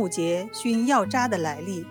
[0.00, 1.84] 午节熏药渣的来历。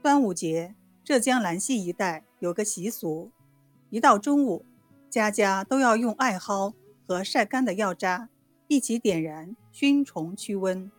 [0.00, 3.30] 端午节，浙江兰溪一带有个习俗，
[3.90, 4.64] 一到中午，
[5.10, 6.72] 家家都要用艾蒿
[7.06, 8.30] 和晒干的药渣
[8.66, 10.90] 一起点燃熏虫驱瘟。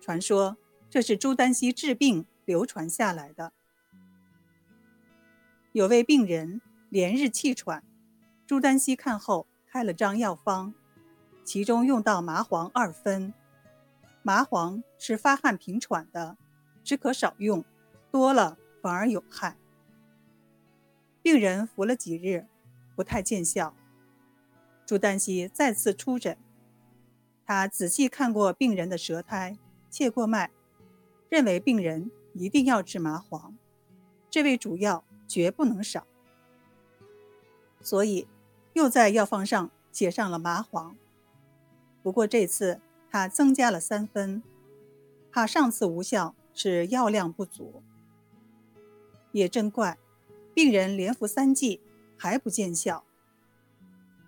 [0.00, 0.56] 传说
[0.88, 3.52] 这是朱丹溪治病流传下来的。
[5.72, 7.84] 有位病人连日气喘，
[8.46, 10.72] 朱丹溪看后开了张药方，
[11.44, 13.34] 其中用到麻黄二分。
[14.22, 16.36] 麻黄是发汗平喘的，
[16.82, 17.64] 只可少用。
[18.10, 19.58] 多了反而有害。
[21.20, 22.46] 病人服了几日，
[22.96, 23.74] 不太见效。
[24.86, 26.38] 朱丹溪再次出诊，
[27.44, 29.58] 他仔细看过病人的舌苔，
[29.90, 30.50] 切过脉，
[31.28, 33.54] 认为病人一定要治麻黄，
[34.30, 36.06] 这味主药绝不能少，
[37.82, 38.26] 所以
[38.72, 40.96] 又在药方上写上了麻黄。
[42.02, 44.42] 不过这次他增加了三分，
[45.30, 47.82] 怕上次无效是药量不足。
[49.32, 49.98] 也真怪，
[50.54, 51.80] 病人连服三剂
[52.16, 53.04] 还不见效。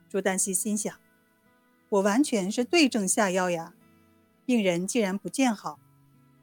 [0.09, 0.95] 朱丹溪心想：
[1.89, 3.75] 我完全是对症下药呀，
[4.45, 5.79] 病人既然不见好，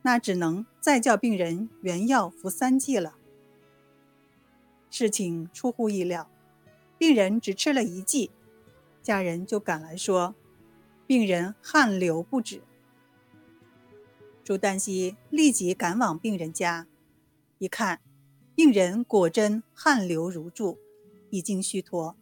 [0.01, 3.15] 那只能再叫病人原药服三剂了。
[4.89, 6.29] 事情出乎意料，
[6.97, 8.31] 病人只吃了一剂，
[9.03, 10.33] 家人就赶来说，
[11.07, 12.61] 病人汗流不止。
[14.43, 16.85] 朱丹溪立即赶往病人家，
[17.57, 18.01] 一看。
[18.53, 20.79] 病人果真汗流如注，
[21.29, 22.15] 已经虚脱。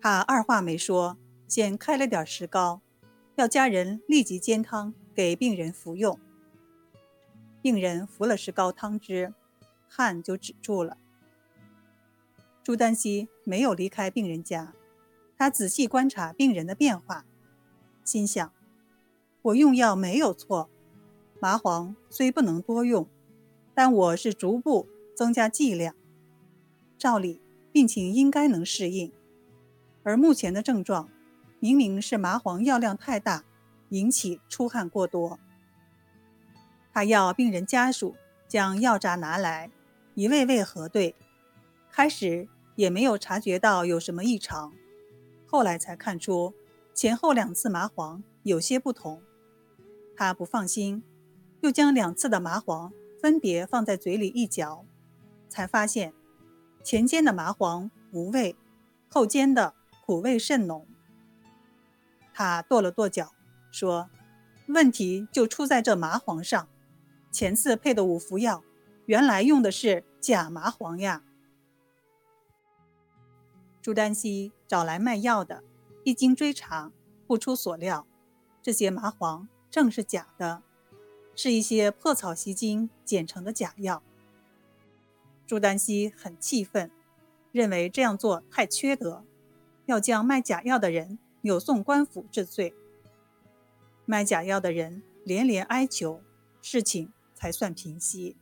[0.00, 1.16] 他二话没说，
[1.48, 2.80] 先开了点石膏，
[3.36, 6.20] 要家人立即煎汤给病人服用。
[7.62, 9.32] 病人服了石膏汤汁，
[9.88, 10.98] 汗就止住了。
[12.62, 14.74] 朱丹溪没有离开病人家，
[15.38, 17.24] 他仔细观察病人的变化，
[18.10, 18.52] 心想：
[19.42, 20.68] 我用药没有错，
[21.38, 23.06] 麻黄虽不能多用，
[23.72, 24.88] 但我是逐步。
[25.12, 25.94] 增加剂量，
[26.96, 29.12] 照理病情应该能适应，
[30.02, 31.10] 而目前的症状
[31.58, 33.44] 明明是麻黄药量太大，
[33.90, 35.38] 引起出汗过多。
[36.90, 38.16] 他要病人家属
[38.48, 39.70] 将药渣拿来，
[40.14, 41.14] 一位位核对，
[41.92, 44.72] 开始也没有察觉到有什么异常，
[45.46, 46.54] 后来才看出
[47.00, 49.22] 前后两次麻黄有些不同。
[50.14, 51.02] 他不放心，
[51.62, 54.84] 又将两次的麻黄分别放在嘴里一嚼。
[55.48, 56.12] 才发现，
[56.84, 58.54] 前煎的麻黄无味，
[59.08, 59.72] 后煎的
[60.04, 60.86] 苦味甚浓。
[62.34, 63.32] 他跺了跺脚，
[63.70, 64.10] 说
[64.68, 66.68] ：“问题就出在这麻黄上。
[67.32, 68.62] 前次配的五服药，
[69.06, 71.22] 原来用的是假麻黄呀。”
[73.80, 75.64] 朱丹溪找来卖药的，
[76.02, 76.90] 一经追查，
[77.26, 78.06] 不出所料，
[78.62, 80.62] 这些麻黄正是假的，
[81.34, 84.02] 是一些破草席金剪成的假药。
[85.46, 86.90] 朱丹溪很气愤，
[87.52, 89.24] 认为这样做太缺德，
[89.86, 92.74] 要将卖假药的人扭送官府治罪。
[94.06, 96.22] 卖假药的人连连哀求，
[96.62, 98.36] 事情才算平息。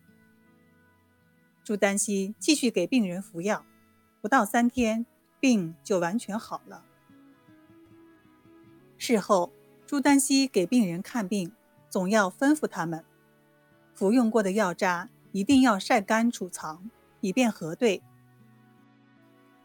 [1.64, 3.66] 朱丹溪继续给病人服药，
[4.22, 5.04] 不到三天，
[5.40, 6.84] 病就完全好了。
[9.08, 9.50] 事后，
[9.86, 11.50] 朱丹溪给病人看病，
[11.88, 13.02] 总要吩咐他们，
[13.94, 16.90] 服用过的药渣一定要晒干储藏。
[17.22, 18.02] 以便核对，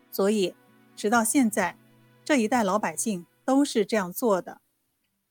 [0.10, 0.56] 所以
[0.96, 1.78] 直到现在，
[2.24, 4.62] 这一代老百姓都是这样做的：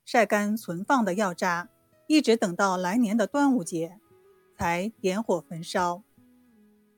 [0.05, 1.71] 晒干存放的药渣，
[2.07, 3.99] 一直等到来年的端午节
[4.59, 6.05] 才点火焚烧。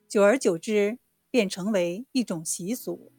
[0.09, 0.99] 久而久之，
[1.31, 3.13] 便成为一种习俗。